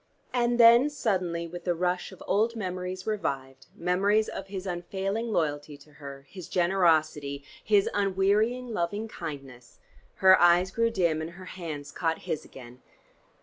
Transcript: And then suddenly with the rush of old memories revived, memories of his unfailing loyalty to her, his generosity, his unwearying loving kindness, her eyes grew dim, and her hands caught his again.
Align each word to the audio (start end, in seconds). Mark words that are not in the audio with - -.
And 0.33 0.59
then 0.59 0.89
suddenly 0.89 1.45
with 1.45 1.63
the 1.63 1.75
rush 1.75 2.11
of 2.11 2.23
old 2.25 2.55
memories 2.55 3.05
revived, 3.05 3.67
memories 3.75 4.27
of 4.29 4.47
his 4.47 4.65
unfailing 4.65 5.27
loyalty 5.31 5.77
to 5.77 5.91
her, 6.01 6.25
his 6.27 6.47
generosity, 6.47 7.43
his 7.63 7.87
unwearying 7.93 8.73
loving 8.73 9.07
kindness, 9.07 9.77
her 10.15 10.41
eyes 10.41 10.71
grew 10.71 10.89
dim, 10.89 11.21
and 11.21 11.29
her 11.33 11.45
hands 11.53 11.91
caught 11.91 12.17
his 12.25 12.43
again. 12.43 12.81